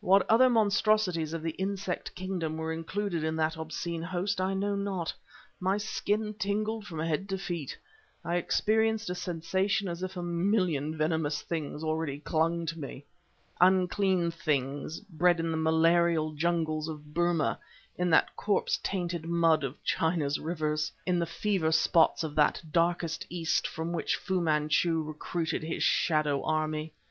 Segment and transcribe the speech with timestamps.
[0.00, 4.74] What other monstrosities of the insect kingdom were included in that obscene host I know
[4.74, 5.12] not;
[5.60, 7.76] my skin tingled from head to feet;
[8.24, 13.04] I experienced a sensation as if a million venomous things already clung to me
[13.60, 17.58] unclean things bred in the malarial jungles of Burma,
[17.98, 23.26] in the corpse tainted mud of China's rivers, in the fever spots of that darkest
[23.28, 26.94] East from which Fu Manchu recruited his shadow army.